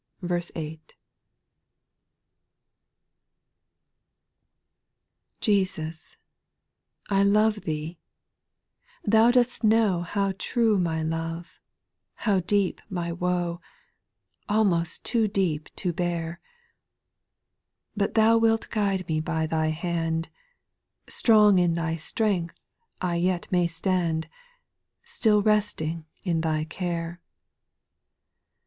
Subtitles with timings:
[0.19, 0.41] // 1.
[5.41, 6.15] TESUS,
[7.11, 7.99] I love Thee,
[9.03, 11.59] Thou dost know V How true my love,
[12.15, 13.61] how de^ my woe,
[14.49, 16.47] Almost too deep to bear I
[17.95, 20.29] But Thou wilt guide me by Thy hand,
[21.07, 22.59] Strong in Thy strength
[23.03, 24.27] 1 yet may stand,
[25.03, 27.21] Still resting in Thy care.